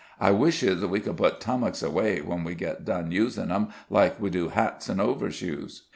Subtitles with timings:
[0.19, 4.31] I wishes we could put tummuks away when we get done usin' 'em, like we
[4.31, 5.83] do hats an' overshoes."